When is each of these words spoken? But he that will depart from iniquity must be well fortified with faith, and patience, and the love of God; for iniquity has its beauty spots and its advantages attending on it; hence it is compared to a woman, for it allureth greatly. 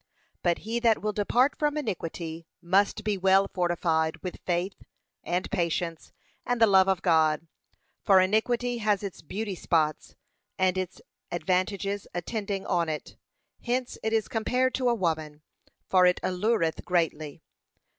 But 0.41 0.57
he 0.65 0.79
that 0.79 1.03
will 1.03 1.13
depart 1.13 1.59
from 1.59 1.77
iniquity 1.77 2.47
must 2.59 3.03
be 3.03 3.19
well 3.19 3.47
fortified 3.47 4.17
with 4.23 4.41
faith, 4.47 4.81
and 5.23 5.47
patience, 5.51 6.11
and 6.43 6.59
the 6.59 6.65
love 6.65 6.87
of 6.87 7.03
God; 7.03 7.45
for 8.03 8.19
iniquity 8.19 8.79
has 8.79 9.03
its 9.03 9.21
beauty 9.21 9.53
spots 9.53 10.15
and 10.57 10.75
its 10.75 11.01
advantages 11.31 12.07
attending 12.15 12.65
on 12.65 12.89
it; 12.89 13.15
hence 13.63 13.99
it 14.01 14.11
is 14.11 14.27
compared 14.27 14.73
to 14.73 14.89
a 14.89 14.95
woman, 14.95 15.43
for 15.87 16.07
it 16.07 16.19
allureth 16.23 16.83
greatly. 16.83 17.43